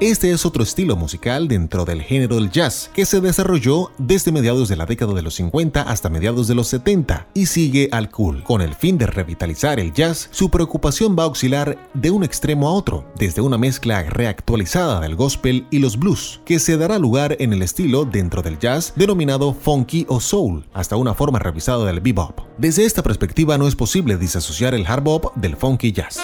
Este 0.00 0.30
es 0.30 0.46
otro 0.46 0.62
estilo 0.62 0.94
musical 0.94 1.48
dentro 1.48 1.84
del 1.84 2.02
género 2.02 2.36
del 2.36 2.52
jazz 2.52 2.88
que 2.94 3.04
se 3.04 3.20
desarrolló 3.20 3.90
desde 3.98 4.30
mediados 4.30 4.68
de 4.68 4.76
la 4.76 4.86
década 4.86 5.12
de 5.12 5.22
los 5.22 5.34
50 5.34 5.82
hasta 5.82 6.08
mediados 6.08 6.46
de 6.46 6.54
los 6.54 6.68
70 6.68 7.26
y 7.34 7.46
sigue 7.46 7.88
al 7.90 8.08
cool. 8.08 8.44
Con 8.44 8.62
el 8.62 8.76
fin 8.76 8.96
de 8.96 9.08
revitalizar 9.08 9.80
el 9.80 9.92
jazz, 9.92 10.28
su 10.30 10.50
preocupación 10.50 11.16
va 11.18 11.24
a 11.24 11.26
oscilar 11.26 11.90
de 11.94 12.12
un 12.12 12.22
extremo 12.22 12.68
a 12.68 12.74
otro, 12.74 13.12
desde 13.16 13.42
una 13.42 13.58
mezcla 13.58 14.04
reactualizada 14.04 15.00
del 15.00 15.16
gospel 15.16 15.66
y 15.72 15.80
los 15.80 15.98
blues, 15.98 16.42
que 16.44 16.60
se 16.60 16.76
dará 16.76 17.00
lugar 17.00 17.34
en 17.40 17.52
el 17.52 17.62
estilo 17.62 18.04
dentro 18.04 18.40
del 18.40 18.60
jazz 18.60 18.92
denominado 18.94 19.52
funky 19.52 20.06
o 20.08 20.20
soul, 20.20 20.64
hasta 20.74 20.94
una 20.94 21.14
forma 21.14 21.40
revisada 21.40 21.84
del 21.84 22.00
bebop. 22.00 22.38
Desde 22.56 22.84
esta 22.84 23.02
perspectiva 23.02 23.58
no 23.58 23.66
es 23.66 23.74
posible 23.74 24.16
disasociar 24.16 24.74
el 24.74 24.86
hard 24.86 25.02
bop 25.02 25.34
del 25.34 25.56
funky 25.56 25.90
jazz. 25.90 26.20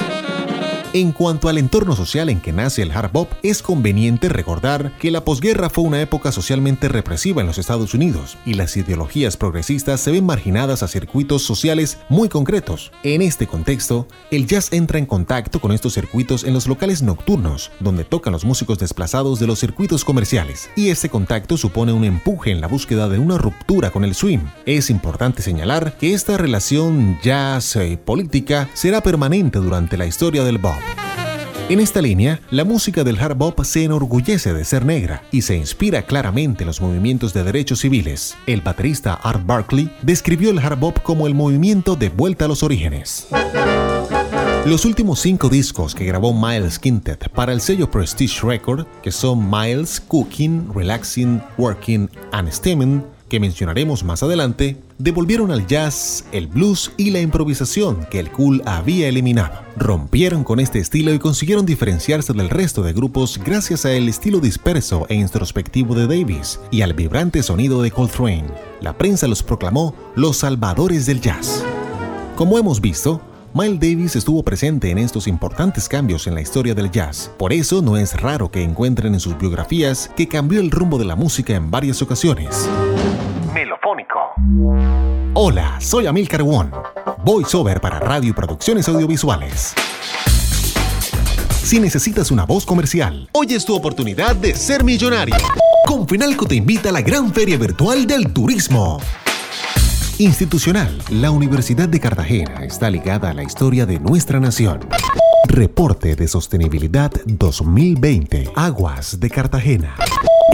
En 0.96 1.10
cuanto 1.10 1.48
al 1.48 1.58
entorno 1.58 1.96
social 1.96 2.28
en 2.28 2.40
que 2.40 2.52
nace 2.52 2.80
el 2.80 2.92
hard 2.92 3.10
bop, 3.10 3.28
es 3.42 3.62
conveniente 3.62 4.28
recordar 4.28 4.96
que 5.00 5.10
la 5.10 5.24
posguerra 5.24 5.68
fue 5.68 5.82
una 5.82 6.00
época 6.00 6.30
socialmente 6.30 6.88
represiva 6.88 7.40
en 7.40 7.48
los 7.48 7.58
Estados 7.58 7.94
Unidos 7.94 8.38
y 8.46 8.54
las 8.54 8.76
ideologías 8.76 9.36
progresistas 9.36 9.98
se 9.98 10.12
ven 10.12 10.24
marginadas 10.24 10.84
a 10.84 10.86
circuitos 10.86 11.42
sociales 11.42 11.98
muy 12.08 12.28
concretos. 12.28 12.92
En 13.02 13.22
este 13.22 13.48
contexto, 13.48 14.06
el 14.30 14.46
jazz 14.46 14.72
entra 14.72 15.00
en 15.00 15.06
contacto 15.06 15.60
con 15.60 15.72
estos 15.72 15.94
circuitos 15.94 16.44
en 16.44 16.54
los 16.54 16.68
locales 16.68 17.02
nocturnos, 17.02 17.72
donde 17.80 18.04
tocan 18.04 18.32
los 18.32 18.44
músicos 18.44 18.78
desplazados 18.78 19.40
de 19.40 19.48
los 19.48 19.58
circuitos 19.58 20.04
comerciales, 20.04 20.70
y 20.76 20.90
este 20.90 21.08
contacto 21.08 21.56
supone 21.56 21.92
un 21.92 22.04
empuje 22.04 22.52
en 22.52 22.60
la 22.60 22.68
búsqueda 22.68 23.08
de 23.08 23.18
una 23.18 23.36
ruptura 23.36 23.90
con 23.90 24.04
el 24.04 24.14
swing. 24.14 24.46
Es 24.64 24.90
importante 24.90 25.42
señalar 25.42 25.98
que 25.98 26.14
esta 26.14 26.36
relación 26.36 27.18
jazz-política 27.20 28.70
será 28.74 29.00
permanente 29.00 29.58
durante 29.58 29.96
la 29.96 30.06
historia 30.06 30.44
del 30.44 30.58
bop. 30.58 30.83
En 31.70 31.80
esta 31.80 32.02
línea, 32.02 32.40
la 32.50 32.62
música 32.64 33.04
del 33.04 33.18
hard 33.18 33.38
bop 33.38 33.64
se 33.64 33.84
enorgullece 33.84 34.52
de 34.52 34.66
ser 34.66 34.84
negra 34.84 35.22
y 35.32 35.40
se 35.40 35.56
inspira 35.56 36.02
claramente 36.02 36.62
en 36.62 36.66
los 36.66 36.82
movimientos 36.82 37.32
de 37.32 37.42
derechos 37.42 37.80
civiles. 37.80 38.36
El 38.46 38.60
baterista 38.60 39.14
Art 39.14 39.46
Barkley 39.46 39.90
describió 40.02 40.50
el 40.50 40.58
hard 40.58 40.78
bop 40.78 41.02
como 41.02 41.26
el 41.26 41.34
movimiento 41.34 41.96
de 41.96 42.10
vuelta 42.10 42.44
a 42.44 42.48
los 42.48 42.62
orígenes. 42.62 43.28
Los 44.66 44.84
últimos 44.84 45.20
cinco 45.20 45.48
discos 45.48 45.94
que 45.94 46.04
grabó 46.04 46.34
Miles 46.34 46.78
Quintet 46.78 47.30
para 47.30 47.52
el 47.52 47.62
sello 47.62 47.90
Prestige 47.90 48.46
Record, 48.46 48.86
que 49.02 49.10
son 49.10 49.50
Miles 49.50 50.00
Cooking, 50.00 50.70
Relaxing, 50.74 51.42
Working 51.56 52.10
and 52.32 52.50
Steaming, 52.50 53.02
que 53.28 53.40
mencionaremos 53.40 54.04
más 54.04 54.22
adelante, 54.22 54.76
devolvieron 54.98 55.50
al 55.50 55.66
jazz, 55.66 56.24
el 56.32 56.46
blues 56.46 56.92
y 56.96 57.10
la 57.10 57.20
improvisación 57.20 58.06
que 58.10 58.20
el 58.20 58.30
cool 58.30 58.62
había 58.66 59.08
eliminado. 59.08 59.60
Rompieron 59.76 60.44
con 60.44 60.60
este 60.60 60.78
estilo 60.78 61.12
y 61.12 61.18
consiguieron 61.18 61.66
diferenciarse 61.66 62.32
del 62.32 62.50
resto 62.50 62.82
de 62.82 62.92
grupos 62.92 63.40
gracias 63.44 63.84
al 63.86 64.08
estilo 64.08 64.40
disperso 64.40 65.06
e 65.08 65.14
introspectivo 65.14 65.94
de 65.94 66.06
Davis 66.06 66.60
y 66.70 66.82
al 66.82 66.94
vibrante 66.94 67.42
sonido 67.42 67.82
de 67.82 67.90
Coltrane. 67.90 68.46
La 68.80 68.96
prensa 68.96 69.26
los 69.26 69.42
proclamó 69.42 69.94
los 70.14 70.38
salvadores 70.38 71.06
del 71.06 71.20
jazz. 71.20 71.64
Como 72.36 72.58
hemos 72.58 72.80
visto, 72.80 73.20
Miles 73.56 73.78
Davis 73.78 74.16
estuvo 74.16 74.42
presente 74.42 74.90
en 74.90 74.98
estos 74.98 75.28
importantes 75.28 75.88
cambios 75.88 76.26
en 76.26 76.34
la 76.34 76.40
historia 76.40 76.74
del 76.74 76.90
jazz. 76.90 77.30
Por 77.38 77.52
eso 77.52 77.82
no 77.82 77.96
es 77.96 78.20
raro 78.20 78.50
que 78.50 78.64
encuentren 78.64 79.14
en 79.14 79.20
sus 79.20 79.38
biografías 79.38 80.10
que 80.16 80.26
cambió 80.26 80.58
el 80.58 80.72
rumbo 80.72 80.98
de 80.98 81.04
la 81.04 81.14
música 81.14 81.54
en 81.54 81.70
varias 81.70 82.02
ocasiones. 82.02 82.68
Hola, 85.34 85.80
soy 85.80 86.06
Amilcar 86.06 86.42
Won, 86.42 86.70
voiceover 87.24 87.80
para 87.80 87.98
radio 87.98 88.30
y 88.30 88.32
producciones 88.32 88.88
audiovisuales. 88.88 89.74
Si 91.62 91.80
necesitas 91.80 92.30
una 92.30 92.44
voz 92.44 92.66
comercial, 92.66 93.28
hoy 93.32 93.54
es 93.54 93.64
tu 93.64 93.74
oportunidad 93.74 94.36
de 94.36 94.54
ser 94.54 94.84
millonario. 94.84 95.34
Confinalco 95.86 96.46
te 96.46 96.56
invita 96.56 96.90
a 96.90 96.92
la 96.92 97.00
gran 97.00 97.32
feria 97.32 97.56
virtual 97.56 98.06
del 98.06 98.32
turismo. 98.32 99.00
Institucional, 100.18 100.96
la 101.10 101.30
Universidad 101.30 101.88
de 101.88 102.00
Cartagena 102.00 102.64
está 102.64 102.90
ligada 102.90 103.30
a 103.30 103.34
la 103.34 103.42
historia 103.42 103.86
de 103.86 103.98
nuestra 103.98 104.40
nación. 104.40 104.80
Reporte 105.48 106.16
de 106.16 106.28
Sostenibilidad 106.28 107.10
2020, 107.24 108.52
Aguas 108.54 109.18
de 109.18 109.30
Cartagena. 109.30 109.96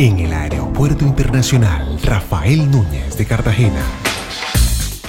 En 0.01 0.19
el 0.19 0.33
Aeropuerto 0.33 1.05
Internacional 1.05 2.01
Rafael 2.03 2.71
Núñez 2.71 3.19
de 3.19 3.27
Cartagena. 3.27 3.83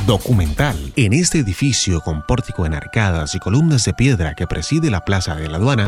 Documental. 0.06 0.92
En 0.98 1.14
este 1.14 1.40
edificio 1.40 2.02
con 2.02 2.26
pórtico 2.28 2.66
en 2.66 2.74
arcadas 2.74 3.34
y 3.34 3.40
columnas 3.40 3.86
de 3.86 3.94
piedra 3.94 4.36
que 4.36 4.48
preside 4.48 4.92
la 4.92 5.06
Plaza 5.06 5.34
de 5.36 5.48
la 5.48 5.60
Aduana, 5.60 5.88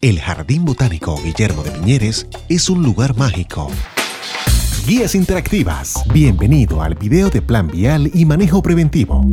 el 0.00 0.20
Jardín 0.20 0.64
Botánico 0.64 1.22
Guillermo 1.22 1.62
de 1.62 1.70
Piñeres 1.70 2.26
es 2.48 2.68
un 2.68 2.82
lugar 2.82 3.16
mágico 3.16 3.70
Guías 4.88 5.14
interactivas. 5.14 6.02
Bienvenido 6.12 6.82
al 6.82 6.96
video 6.96 7.30
de 7.30 7.42
plan 7.42 7.68
vial 7.68 8.10
y 8.12 8.24
manejo 8.24 8.60
preventivo. 8.60 9.24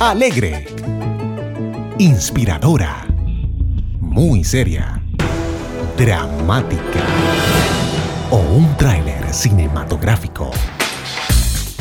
Alegre. 0.00 0.66
Inspiradora. 1.98 3.06
Muy 4.00 4.44
seria. 4.44 4.99
Dramática. 6.00 7.04
O 8.30 8.38
un 8.38 8.74
tráiler 8.78 9.34
cinematográfico. 9.34 10.50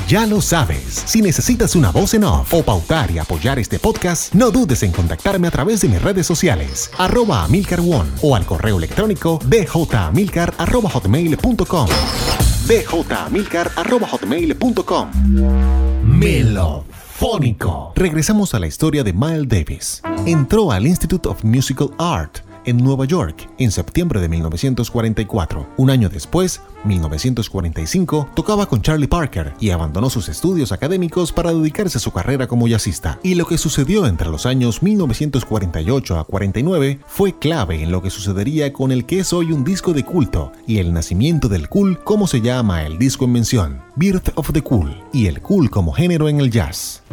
Ya 0.09 0.25
lo 0.25 0.41
sabes, 0.41 1.03
si 1.05 1.21
necesitas 1.21 1.73
una 1.73 1.91
voz 1.91 2.13
en 2.15 2.25
off 2.25 2.53
o 2.53 2.61
pautar 2.61 3.11
y 3.11 3.19
apoyar 3.19 3.59
este 3.59 3.79
podcast, 3.79 4.35
no 4.35 4.51
dudes 4.51 4.83
en 4.83 4.91
contactarme 4.91 5.47
a 5.47 5.51
través 5.51 5.79
de 5.79 5.87
mis 5.87 6.01
redes 6.01 6.27
sociales, 6.27 6.91
arroba 6.97 7.45
One 7.45 8.09
o 8.21 8.35
al 8.35 8.45
correo 8.45 8.77
electrónico 8.77 9.39
djamilcar.hotmail.com 9.45 11.87
djamilcar.hotmail.com 12.67 15.11
Melofónico. 16.03 17.93
Regresamos 17.95 18.53
a 18.53 18.59
la 18.59 18.67
historia 18.67 19.05
de 19.05 19.13
Miles 19.13 19.47
Davis. 19.47 20.01
Entró 20.25 20.73
al 20.73 20.87
Institute 20.87 21.29
of 21.29 21.45
Musical 21.45 21.91
Art 21.97 22.48
en 22.69 22.77
Nueva 22.77 23.05
York 23.05 23.49
en 23.57 23.71
septiembre 23.71 24.21
de 24.21 24.29
1944. 24.29 25.67
Un 25.77 25.89
año 25.89 26.09
después, 26.09 26.61
1945, 26.85 28.29
tocaba 28.35 28.67
con 28.67 28.81
Charlie 28.81 29.07
Parker 29.07 29.53
y 29.59 29.71
abandonó 29.71 30.09
sus 30.09 30.29
estudios 30.29 30.71
académicos 30.71 31.31
para 31.31 31.51
dedicarse 31.51 31.97
a 31.97 32.01
su 32.01 32.11
carrera 32.11 32.47
como 32.47 32.67
jazzista. 32.67 33.19
Y 33.23 33.35
lo 33.35 33.45
que 33.45 33.57
sucedió 33.57 34.05
entre 34.05 34.29
los 34.29 34.45
años 34.45 34.83
1948 34.83 36.19
a 36.19 36.23
49 36.23 36.99
fue 37.07 37.37
clave 37.37 37.81
en 37.81 37.91
lo 37.91 38.01
que 38.01 38.09
sucedería 38.09 38.71
con 38.71 38.91
el 38.91 39.05
que 39.05 39.19
es 39.19 39.33
hoy 39.33 39.51
un 39.51 39.63
disco 39.63 39.93
de 39.93 40.05
culto 40.05 40.51
y 40.67 40.77
el 40.77 40.93
nacimiento 40.93 41.49
del 41.49 41.69
cool 41.69 41.99
como 42.03 42.27
se 42.27 42.41
llama 42.41 42.85
el 42.85 42.97
disco 42.97 43.25
en 43.25 43.31
mención, 43.31 43.81
Birth 43.95 44.29
of 44.35 44.51
the 44.53 44.61
Cool, 44.61 44.95
y 45.11 45.25
el 45.25 45.41
cool 45.41 45.69
como 45.69 45.91
género 45.91 46.29
en 46.29 46.39
el 46.39 46.51
jazz. 46.51 47.03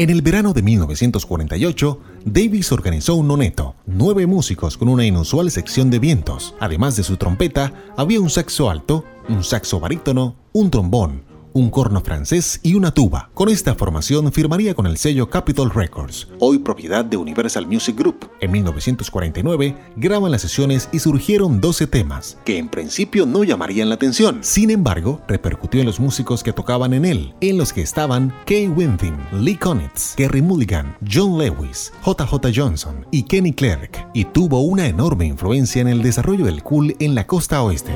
En 0.00 0.08
el 0.08 0.22
verano 0.22 0.54
de 0.54 0.62
1948, 0.62 2.00
Davis 2.24 2.72
organizó 2.72 3.16
un 3.16 3.28
noneto, 3.28 3.74
nueve 3.84 4.26
músicos 4.26 4.78
con 4.78 4.88
una 4.88 5.04
inusual 5.04 5.50
sección 5.50 5.90
de 5.90 5.98
vientos. 5.98 6.54
Además 6.58 6.96
de 6.96 7.02
su 7.02 7.18
trompeta, 7.18 7.74
había 7.98 8.18
un 8.18 8.30
saxo 8.30 8.70
alto, 8.70 9.04
un 9.28 9.44
saxo 9.44 9.78
barítono, 9.78 10.36
un 10.52 10.70
trombón, 10.70 11.24
un 11.52 11.70
corno 11.70 12.00
francés 12.00 12.60
y 12.62 12.74
una 12.74 12.92
tuba. 12.92 13.30
Con 13.34 13.48
esta 13.48 13.74
formación 13.74 14.32
firmaría 14.32 14.74
con 14.74 14.86
el 14.86 14.96
sello 14.96 15.30
Capitol 15.30 15.70
Records, 15.70 16.28
hoy 16.38 16.58
propiedad 16.58 17.04
de 17.04 17.16
Universal 17.16 17.66
Music 17.66 17.96
Group. 17.96 18.30
En 18.40 18.50
1949 18.50 19.76
graban 19.96 20.30
las 20.30 20.42
sesiones 20.42 20.88
y 20.92 20.98
surgieron 20.98 21.60
12 21.60 21.86
temas, 21.86 22.38
que 22.44 22.58
en 22.58 22.68
principio 22.68 23.26
no 23.26 23.44
llamarían 23.44 23.88
la 23.88 23.96
atención. 23.96 24.38
Sin 24.42 24.70
embargo, 24.70 25.20
repercutió 25.28 25.80
en 25.80 25.86
los 25.86 26.00
músicos 26.00 26.42
que 26.42 26.52
tocaban 26.52 26.94
en 26.94 27.04
él, 27.04 27.34
en 27.40 27.58
los 27.58 27.72
que 27.72 27.82
estaban 27.82 28.32
Kay 28.46 28.68
Winthing, 28.68 29.16
Lee 29.32 29.56
Konitz, 29.56 30.14
Kerry 30.16 30.42
Mulligan, 30.42 30.96
John 31.10 31.38
Lewis, 31.38 31.92
JJ 32.04 32.52
Johnson 32.54 33.06
y 33.10 33.24
Kenny 33.24 33.52
Clark, 33.52 34.08
y 34.14 34.24
tuvo 34.24 34.60
una 34.60 34.86
enorme 34.86 35.26
influencia 35.26 35.80
en 35.80 35.88
el 35.88 36.02
desarrollo 36.02 36.44
del 36.44 36.62
cool 36.62 36.96
en 36.98 37.14
la 37.14 37.26
costa 37.26 37.62
oeste. 37.62 37.92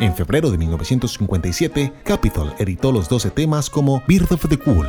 En 0.00 0.14
febrero 0.14 0.50
de 0.52 0.58
1957, 0.58 1.92
Capitol 2.04 2.54
editó 2.58 2.92
los 2.92 3.08
12 3.08 3.30
temas 3.30 3.68
como 3.68 4.02
Birth 4.06 4.30
of 4.32 4.48
the 4.48 4.56
Cool. 4.56 4.86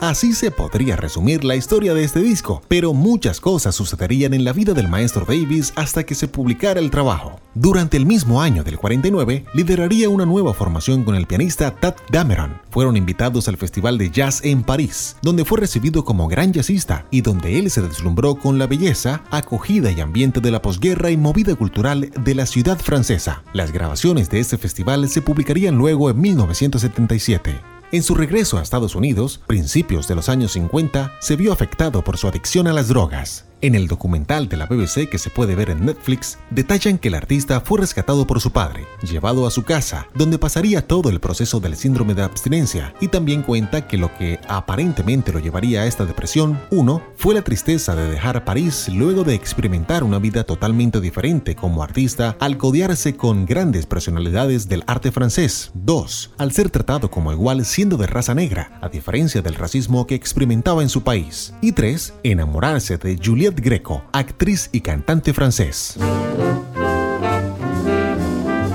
Así 0.00 0.32
se 0.32 0.50
podría 0.50 0.96
resumir 0.96 1.44
la 1.44 1.56
historia 1.56 1.92
de 1.92 2.02
este 2.04 2.20
disco, 2.20 2.62
pero 2.68 2.94
muchas 2.94 3.38
cosas 3.38 3.74
sucederían 3.74 4.32
en 4.32 4.44
la 4.44 4.54
vida 4.54 4.72
del 4.72 4.88
maestro 4.88 5.26
Davis 5.26 5.74
hasta 5.76 6.04
que 6.04 6.14
se 6.14 6.26
publicara 6.26 6.80
el 6.80 6.90
trabajo. 6.90 7.38
Durante 7.54 7.98
el 7.98 8.06
mismo 8.06 8.40
año 8.40 8.64
del 8.64 8.78
49, 8.78 9.44
lideraría 9.52 10.08
una 10.08 10.24
nueva 10.24 10.54
formación 10.54 11.04
con 11.04 11.16
el 11.16 11.26
pianista 11.26 11.76
Tad 11.76 11.96
Dameron. 12.10 12.62
Fueron 12.70 12.96
invitados 12.96 13.46
al 13.48 13.58
Festival 13.58 13.98
de 13.98 14.08
Jazz 14.08 14.40
en 14.42 14.62
París, 14.62 15.16
donde 15.20 15.44
fue 15.44 15.60
recibido 15.60 16.02
como 16.02 16.28
gran 16.28 16.54
jazzista 16.54 17.04
y 17.10 17.20
donde 17.20 17.58
él 17.58 17.70
se 17.70 17.82
deslumbró 17.82 18.36
con 18.36 18.58
la 18.58 18.66
belleza, 18.66 19.22
acogida 19.30 19.92
y 19.92 20.00
ambiente 20.00 20.40
de 20.40 20.50
la 20.50 20.62
posguerra 20.62 21.10
y 21.10 21.18
movida 21.18 21.54
cultural 21.56 22.10
de 22.24 22.34
la 22.34 22.46
ciudad 22.46 22.78
francesa. 22.78 23.42
Las 23.52 23.70
grabaciones 23.70 24.30
de 24.30 24.40
este 24.40 24.56
festival 24.56 25.10
se 25.10 25.20
publicarían 25.20 25.76
luego 25.76 26.08
en 26.08 26.18
1977. 26.22 27.79
En 27.92 28.04
su 28.04 28.14
regreso 28.14 28.56
a 28.56 28.62
Estados 28.62 28.94
Unidos, 28.94 29.40
principios 29.48 30.06
de 30.06 30.14
los 30.14 30.28
años 30.28 30.52
50, 30.52 31.16
se 31.20 31.34
vio 31.34 31.52
afectado 31.52 32.04
por 32.04 32.18
su 32.18 32.28
adicción 32.28 32.68
a 32.68 32.72
las 32.72 32.86
drogas. 32.86 33.49
En 33.62 33.74
el 33.74 33.88
documental 33.88 34.48
de 34.48 34.56
la 34.56 34.64
BBC 34.64 35.06
que 35.10 35.18
se 35.18 35.28
puede 35.28 35.54
ver 35.54 35.68
en 35.68 35.84
Netflix, 35.84 36.38
detallan 36.48 36.96
que 36.96 37.08
el 37.08 37.14
artista 37.14 37.60
fue 37.60 37.80
rescatado 37.80 38.26
por 38.26 38.40
su 38.40 38.52
padre, 38.52 38.86
llevado 39.02 39.46
a 39.46 39.50
su 39.50 39.64
casa, 39.64 40.08
donde 40.14 40.38
pasaría 40.38 40.86
todo 40.86 41.10
el 41.10 41.20
proceso 41.20 41.60
del 41.60 41.76
síndrome 41.76 42.14
de 42.14 42.22
abstinencia, 42.22 42.94
y 43.02 43.08
también 43.08 43.42
cuenta 43.42 43.86
que 43.86 43.98
lo 43.98 44.16
que 44.16 44.40
aparentemente 44.48 45.30
lo 45.30 45.40
llevaría 45.40 45.82
a 45.82 45.86
esta 45.86 46.06
depresión, 46.06 46.58
uno, 46.70 47.02
fue 47.16 47.34
la 47.34 47.42
tristeza 47.42 47.94
de 47.94 48.10
dejar 48.10 48.46
París 48.46 48.88
luego 48.88 49.24
de 49.24 49.34
experimentar 49.34 50.04
una 50.04 50.18
vida 50.18 50.44
totalmente 50.44 50.98
diferente 51.02 51.54
como 51.54 51.82
artista 51.82 52.38
al 52.40 52.56
codearse 52.56 53.14
con 53.14 53.44
grandes 53.44 53.84
personalidades 53.84 54.70
del 54.70 54.84
arte 54.86 55.12
francés. 55.12 55.70
2. 55.74 56.30
Al 56.38 56.52
ser 56.52 56.70
tratado 56.70 57.10
como 57.10 57.30
igual 57.30 57.66
siendo 57.66 57.98
de 57.98 58.06
raza 58.06 58.34
negra, 58.34 58.78
a 58.80 58.88
diferencia 58.88 59.42
del 59.42 59.54
racismo 59.54 60.06
que 60.06 60.14
experimentaba 60.14 60.80
en 60.80 60.88
su 60.88 61.02
país. 61.02 61.52
Y 61.60 61.72
3. 61.72 62.14
Enamorarse 62.22 62.96
de 62.96 63.16
Juliette 63.50 63.64
Greco, 63.64 64.04
actriz 64.12 64.70
y 64.72 64.80
cantante 64.80 65.32
francés. 65.32 65.96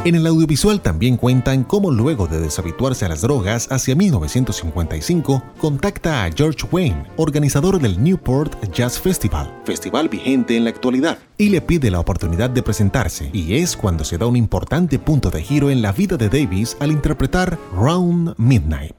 En 0.04 0.14
el 0.14 0.28
audiovisual 0.28 0.82
también 0.82 1.18
cuentan 1.18 1.64
cómo 1.64 1.90
luego 1.90 2.28
de 2.28 2.40
deshabituarse 2.40 3.06
a 3.06 3.10
las 3.10 3.22
drogas 3.22 3.72
hacia 3.72 3.96
1955, 3.96 5.44
contacta 5.58 6.24
a 6.24 6.32
George 6.32 6.68
Wayne, 6.72 7.06
organizador 7.16 7.82
del 7.82 8.04
Newport 8.04 8.72
Jazz 8.72 9.00
Festival, 9.00 9.52
festival 9.64 10.10
vigente 10.10 10.58
en 10.58 10.66
la 10.66 10.70
actualidad, 10.70 11.18
y 11.38 11.50
le 11.50 11.62
pide 11.62 11.90
la 11.90 12.00
oportunidad 12.00 12.52
de 12.52 12.62
presentarse, 12.62 13.32
y 13.34 13.56
es 13.56 13.76
cuando 13.76 14.04
se 14.04 14.20
da 14.20 14.28
un 14.28 14.36
importante 14.36 15.00
punto 15.00 15.32
de 15.32 15.42
giro 15.42 15.72
en 15.72 15.82
la 15.82 15.92
vida 15.92 16.18
de 16.18 16.30
Davis 16.30 16.78
al 16.80 16.92
interpretar 16.92 17.58
Round 17.74 18.36
Midnight. 18.38 18.96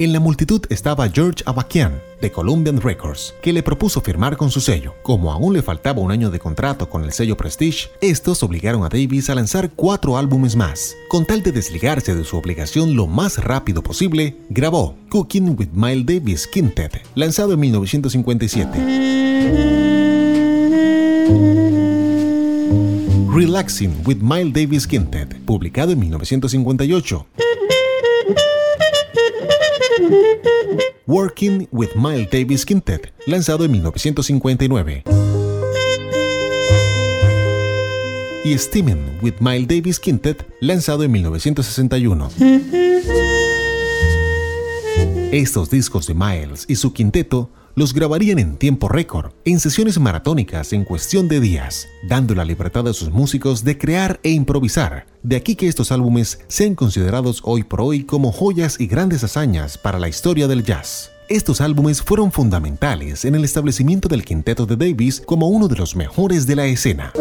En 0.00 0.14
la 0.14 0.18
multitud 0.18 0.62
estaba 0.70 1.10
George 1.10 1.42
Abakian, 1.44 2.00
de 2.22 2.32
Columbian 2.32 2.80
Records, 2.80 3.34
que 3.42 3.52
le 3.52 3.62
propuso 3.62 4.00
firmar 4.00 4.38
con 4.38 4.50
su 4.50 4.62
sello. 4.62 4.94
Como 5.02 5.30
aún 5.30 5.52
le 5.52 5.60
faltaba 5.60 6.00
un 6.00 6.10
año 6.10 6.30
de 6.30 6.38
contrato 6.38 6.88
con 6.88 7.04
el 7.04 7.12
sello 7.12 7.36
Prestige, 7.36 7.90
estos 8.00 8.42
obligaron 8.42 8.82
a 8.82 8.88
Davis 8.88 9.28
a 9.28 9.34
lanzar 9.34 9.72
cuatro 9.76 10.16
álbumes 10.16 10.56
más. 10.56 10.96
Con 11.10 11.26
tal 11.26 11.42
de 11.42 11.52
desligarse 11.52 12.14
de 12.14 12.24
su 12.24 12.38
obligación 12.38 12.96
lo 12.96 13.06
más 13.06 13.44
rápido 13.44 13.82
posible, 13.82 14.38
grabó 14.48 14.96
Cooking 15.10 15.54
with 15.58 15.68
Miles 15.74 16.06
Davis 16.06 16.46
Quintet, 16.46 17.02
lanzado 17.14 17.52
en 17.52 17.60
1957. 17.60 18.78
Relaxing 23.34 24.02
with 24.06 24.16
Miles 24.22 24.54
Davis 24.54 24.86
Quintet, 24.86 25.38
publicado 25.44 25.92
en 25.92 25.98
1958. 25.98 27.26
Working 31.06 31.68
with 31.72 31.88
Miles 31.96 32.30
Davis 32.30 32.64
Quintet, 32.64 33.12
lanzado 33.26 33.64
en 33.64 33.72
1959. 33.72 35.04
Y 38.44 38.58
Steaming 38.58 39.18
with 39.20 39.34
Miles 39.40 39.68
Davis 39.68 39.98
Quintet, 39.98 40.46
lanzado 40.60 41.02
en 41.02 41.12
1961. 41.12 42.30
Estos 45.32 45.70
discos 45.70 46.06
de 46.06 46.14
Miles 46.14 46.64
y 46.68 46.76
su 46.76 46.92
quinteto 46.92 47.50
los 47.74 47.94
grabarían 47.94 48.38
en 48.38 48.56
tiempo 48.56 48.88
récord, 48.88 49.32
en 49.44 49.60
sesiones 49.60 49.98
maratónicas 49.98 50.72
en 50.72 50.84
cuestión 50.84 51.28
de 51.28 51.40
días, 51.40 51.88
dando 52.08 52.34
la 52.34 52.44
libertad 52.44 52.88
a 52.88 52.92
sus 52.92 53.10
músicos 53.10 53.64
de 53.64 53.78
crear 53.78 54.20
e 54.22 54.30
improvisar. 54.30 55.06
De 55.22 55.36
aquí 55.36 55.56
que 55.56 55.68
estos 55.68 55.92
álbumes 55.92 56.40
sean 56.48 56.74
considerados 56.74 57.40
hoy 57.44 57.62
por 57.62 57.80
hoy 57.80 58.04
como 58.04 58.32
joyas 58.32 58.80
y 58.80 58.86
grandes 58.86 59.24
hazañas 59.24 59.78
para 59.78 59.98
la 59.98 60.08
historia 60.08 60.48
del 60.48 60.64
jazz. 60.64 61.10
Estos 61.28 61.60
álbumes 61.60 62.02
fueron 62.02 62.32
fundamentales 62.32 63.24
en 63.24 63.36
el 63.36 63.44
establecimiento 63.44 64.08
del 64.08 64.24
quinteto 64.24 64.66
de 64.66 64.76
Davis 64.76 65.22
como 65.24 65.48
uno 65.48 65.68
de 65.68 65.76
los 65.76 65.94
mejores 65.94 66.46
de 66.46 66.56
la 66.56 66.66
escena. 66.66 67.12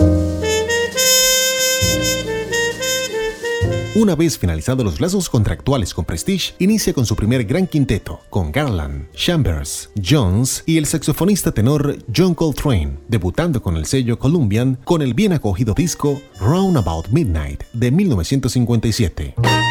Una 3.96 4.16
vez 4.16 4.38
finalizados 4.38 4.86
los 4.86 5.02
lazos 5.02 5.32
contractuales 5.32 5.96
con 5.96 6.06
Prestige, 6.06 6.54
inicia 6.60 6.94
con 6.94 7.08
su 7.08 7.16
primer 7.16 7.44
gran 7.44 7.66
quinteto, 7.66 8.22
con 8.30 8.52
Garland, 8.52 9.12
Chambers, 9.14 9.90
Jones 10.00 10.62
y 10.68 10.78
el 10.78 10.86
saxofonista 10.86 11.52
tenor 11.52 11.98
John 12.16 12.36
Coltrane, 12.36 13.00
debutando 13.08 13.64
con 13.64 13.76
el 13.78 13.88
sello 13.88 14.20
Columbian 14.20 14.78
con 14.84 15.02
el 15.02 15.16
bien 15.16 15.34
acogido 15.34 15.74
disco 15.74 16.22
Round 16.40 16.78
About 16.78 17.08
Midnight 17.08 17.64
de 17.74 17.90
1957. 17.90 19.69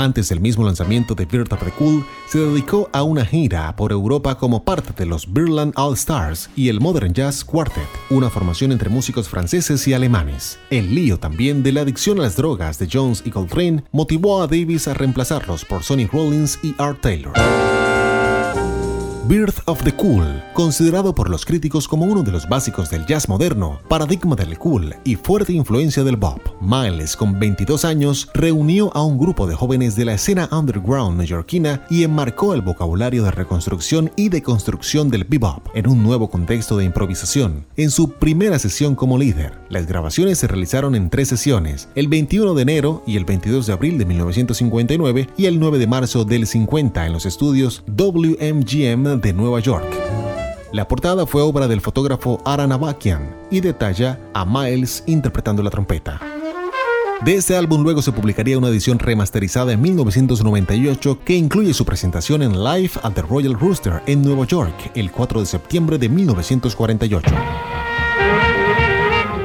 Antes 0.00 0.30
del 0.30 0.40
mismo 0.40 0.64
lanzamiento 0.64 1.14
de 1.14 1.26
Bird 1.26 1.50
the 1.50 1.70
Cool, 1.72 2.06
se 2.26 2.38
dedicó 2.38 2.88
a 2.94 3.02
una 3.02 3.22
gira 3.22 3.76
por 3.76 3.92
Europa 3.92 4.38
como 4.38 4.64
parte 4.64 4.94
de 4.96 5.04
los 5.04 5.30
Birland 5.30 5.74
All 5.76 5.92
Stars 5.92 6.48
y 6.56 6.70
el 6.70 6.80
Modern 6.80 7.12
Jazz 7.12 7.44
Quartet, 7.44 7.86
una 8.08 8.30
formación 8.30 8.72
entre 8.72 8.88
músicos 8.88 9.28
franceses 9.28 9.86
y 9.86 9.92
alemanes. 9.92 10.58
El 10.70 10.94
lío 10.94 11.18
también 11.18 11.62
de 11.62 11.72
la 11.72 11.82
adicción 11.82 12.18
a 12.18 12.22
las 12.22 12.36
drogas 12.36 12.78
de 12.78 12.88
Jones 12.90 13.22
y 13.26 13.30
Coltrane 13.30 13.84
motivó 13.92 14.40
a 14.40 14.46
Davis 14.46 14.88
a 14.88 14.94
reemplazarlos 14.94 15.66
por 15.66 15.82
Sonny 15.82 16.06
Rollins 16.06 16.58
y 16.62 16.74
Art 16.78 17.02
Taylor. 17.02 17.34
Birth 19.30 19.60
of 19.66 19.84
the 19.84 19.92
Cool, 19.92 20.42
considerado 20.54 21.14
por 21.14 21.30
los 21.30 21.46
críticos 21.46 21.86
como 21.86 22.04
uno 22.04 22.24
de 22.24 22.32
los 22.32 22.48
básicos 22.48 22.90
del 22.90 23.06
jazz 23.06 23.28
moderno, 23.28 23.78
paradigma 23.86 24.34
del 24.34 24.58
cool 24.58 24.92
y 25.04 25.14
fuerte 25.14 25.52
influencia 25.52 26.02
del 26.02 26.16
bop. 26.16 26.40
Miles, 26.60 27.14
con 27.14 27.38
22 27.38 27.84
años, 27.84 28.28
reunió 28.34 28.90
a 28.92 29.04
un 29.04 29.20
grupo 29.20 29.46
de 29.46 29.54
jóvenes 29.54 29.94
de 29.94 30.04
la 30.04 30.14
escena 30.14 30.48
underground 30.50 31.16
neoyorquina 31.16 31.86
y 31.88 32.02
enmarcó 32.02 32.54
el 32.54 32.62
vocabulario 32.62 33.22
de 33.22 33.30
reconstrucción 33.30 34.10
y 34.16 34.30
deconstrucción 34.30 35.10
del 35.10 35.22
bebop 35.22 35.64
en 35.74 35.86
un 35.86 36.02
nuevo 36.02 36.28
contexto 36.28 36.76
de 36.76 36.86
improvisación. 36.86 37.66
En 37.76 37.92
su 37.92 38.14
primera 38.14 38.58
sesión 38.58 38.96
como 38.96 39.16
líder, 39.16 39.52
las 39.68 39.86
grabaciones 39.86 40.38
se 40.38 40.48
realizaron 40.48 40.96
en 40.96 41.08
tres 41.08 41.28
sesiones, 41.28 41.88
el 41.94 42.08
21 42.08 42.54
de 42.54 42.62
enero 42.62 43.04
y 43.06 43.16
el 43.16 43.24
22 43.26 43.68
de 43.68 43.72
abril 43.74 43.96
de 43.96 44.06
1959 44.06 45.28
y 45.36 45.46
el 45.46 45.60
9 45.60 45.78
de 45.78 45.86
marzo 45.86 46.24
del 46.24 46.48
50 46.48 47.06
en 47.06 47.12
los 47.12 47.26
estudios 47.26 47.84
WMGM 47.86 49.19
de 49.20 49.32
Nueva 49.32 49.60
York. 49.60 49.86
La 50.72 50.86
portada 50.86 51.26
fue 51.26 51.42
obra 51.42 51.66
del 51.66 51.80
fotógrafo 51.80 52.40
Aran 52.44 52.72
Abakian 52.72 53.34
y 53.50 53.60
detalla 53.60 54.20
a 54.34 54.44
Miles 54.44 55.02
interpretando 55.06 55.62
la 55.62 55.70
trompeta. 55.70 56.20
De 57.24 57.34
este 57.34 57.54
álbum 57.54 57.82
luego 57.82 58.00
se 58.00 58.12
publicaría 58.12 58.56
una 58.56 58.68
edición 58.68 58.98
remasterizada 58.98 59.72
en 59.72 59.82
1998 59.82 61.18
que 61.24 61.34
incluye 61.34 61.74
su 61.74 61.84
presentación 61.84 62.42
en 62.42 62.64
Live 62.64 62.92
at 63.02 63.12
the 63.12 63.22
Royal 63.22 63.54
Rooster 63.54 64.02
en 64.06 64.22
Nueva 64.22 64.46
York 64.46 64.92
el 64.94 65.10
4 65.10 65.40
de 65.40 65.46
septiembre 65.46 65.98
de 65.98 66.08
1948. 66.08 67.30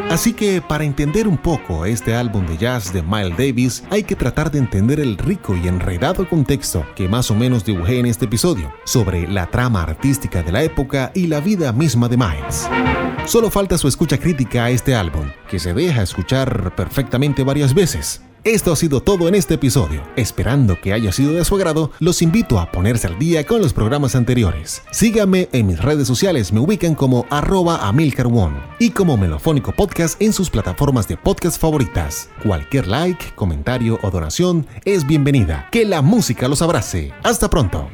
Así 0.10 0.34
que 0.34 0.62
para 0.62 0.84
entender 0.84 1.28
un 1.28 1.38
poco 1.38 1.86
este 1.86 2.16
álbum 2.16 2.46
de 2.46 2.58
jazz 2.58 2.94
de 2.94 3.02
Miles 3.02 3.38
Davis, 3.38 3.84
hay 3.90 4.04
que 4.04 4.16
tratar 4.16 4.52
de 4.52 4.60
entender 4.60 5.00
el 5.00 5.18
rico 5.18 5.56
y 5.56 5.68
enredado 5.68 6.30
contexto 6.30 6.86
que 6.96 7.10
más 7.10 7.32
o 7.32 7.36
menos 7.36 7.66
dibujé 7.66 8.00
en 8.00 8.06
este 8.06 8.26
episodio, 8.26 8.72
sobre 8.86 9.28
la 9.28 9.48
trama 9.48 9.82
artística 9.84 10.42
de 10.44 10.52
la 10.52 10.64
época 10.64 11.12
y 11.14 11.28
la 11.28 11.42
vida 11.42 11.74
misma 11.74 12.08
de 12.08 12.18
Miles. 12.18 12.70
Solo 13.26 13.50
falta 13.50 13.78
su 13.78 13.88
escucha 13.88 14.18
crítica 14.20 14.66
a 14.66 14.70
este 14.70 14.96
álbum, 14.96 15.26
que 15.50 15.60
se 15.60 15.74
deja 15.74 16.04
escuchar 16.04 16.76
perfectamente 16.76 17.44
varias 17.44 17.74
veces. 17.74 18.22
Esto 18.46 18.72
ha 18.72 18.76
sido 18.76 19.02
todo 19.02 19.28
en 19.28 19.34
este 19.34 19.56
episodio. 19.56 20.04
Esperando 20.16 20.80
que 20.80 20.94
haya 20.94 21.12
sido 21.12 21.34
de 21.34 21.44
su 21.44 21.56
agrado, 21.56 21.90
los 21.98 22.22
invito 22.22 22.60
a 22.60 22.72
ponerse 22.72 23.08
al 23.08 23.18
día 23.18 23.44
con 23.44 23.60
los 23.60 23.74
programas 23.74 24.16
anteriores. 24.16 24.84
Síganme 24.92 25.50
en 25.52 25.66
mis 25.66 25.82
redes 25.82 26.08
sociales, 26.08 26.54
me 26.54 26.60
ubican 26.60 26.94
como 26.94 27.26
arroba 27.32 27.92
y 28.78 28.92
como 28.92 29.18
Melofónico 29.18 29.72
Podcast 29.72 30.22
en 30.22 30.32
sus 30.32 30.52
plataformas 30.52 31.08
de 31.08 31.18
podcast 31.18 31.60
favoritas. 31.60 32.30
Cualquier 32.44 32.86
like, 32.86 33.34
comentario 33.34 33.98
o 34.04 34.12
donación 34.12 34.68
es 34.86 35.08
bienvenida. 35.08 35.68
Que 35.72 35.84
la 35.84 36.04
música 36.04 36.48
los 36.48 36.62
abrace. 36.62 37.14
Hasta 37.24 37.50
pronto. 37.50 37.90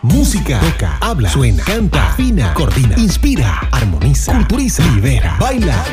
Música, 0.00 0.60
toca, 0.60 0.96
habla, 1.02 1.28
suena, 1.28 1.62
canta, 1.62 2.12
afina, 2.12 2.54
coordina, 2.54 2.98
inspira, 2.98 3.68
armoniza, 3.70 4.32
culturiza, 4.32 4.82
libera, 4.94 5.36
baila. 5.38 5.84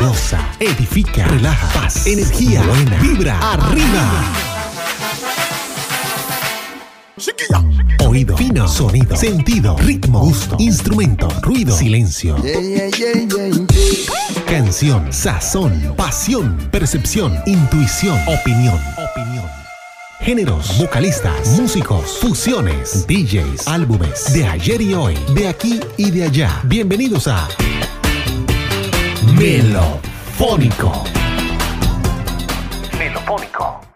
Goza, 0.00 0.48
edifica, 0.58 1.26
relaja, 1.26 1.68
paz, 1.74 2.06
energía, 2.06 2.62
buena, 2.62 2.96
vibra, 3.02 3.38
arriba. 3.52 4.24
Oído, 8.00 8.34
fino, 8.36 8.66
sonido, 8.66 9.14
sentido, 9.14 9.76
ritmo, 9.76 10.20
gusto, 10.20 10.56
instrumento, 10.58 11.28
ruido, 11.42 11.76
silencio. 11.76 12.36
Canción, 14.46 15.12
sazón, 15.12 15.94
pasión, 15.98 16.56
percepción, 16.70 17.38
intuición, 17.44 18.18
opinión, 18.26 18.80
opinión. 18.96 19.44
Géneros, 20.20 20.78
vocalistas, 20.78 21.60
músicos, 21.60 22.18
fusiones, 22.20 23.06
DJs, 23.06 23.68
álbumes, 23.68 24.32
de 24.32 24.46
ayer 24.46 24.80
y 24.80 24.94
hoy, 24.94 25.18
de 25.34 25.48
aquí 25.48 25.80
y 25.98 26.10
de 26.10 26.24
allá. 26.24 26.60
Bienvenidos 26.64 27.28
a 27.28 27.48
Melofónico. 29.42 31.02
Melofónico. 32.96 33.91